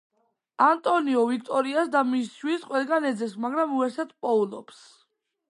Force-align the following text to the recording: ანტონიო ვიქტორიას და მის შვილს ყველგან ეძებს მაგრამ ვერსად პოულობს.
ანტონიო 0.67 1.25
ვიქტორიას 1.31 1.91
და 1.97 2.01
მის 2.13 2.33
შვილს 2.39 2.65
ყველგან 2.71 3.07
ეძებს 3.11 3.37
მაგრამ 3.47 3.79
ვერსად 3.83 4.19
პოულობს. 4.27 4.83